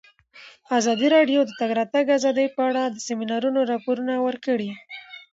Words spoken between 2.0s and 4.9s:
ازادي په اړه د سیمینارونو راپورونه ورکړي.